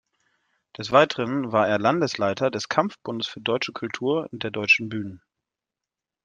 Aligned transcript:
Des 0.79 0.91
Weiteren 0.91 1.51
war 1.51 1.67
er 1.67 1.77
Landesleiter 1.77 2.49
des 2.49 2.69
Kampfbundes 2.69 3.27
für 3.27 3.39
deutsche 3.39 3.71
Kultur 3.71 4.27
und 4.31 4.41
der 4.41 4.49
Deutschen 4.49 4.89
Bühne. 4.89 5.21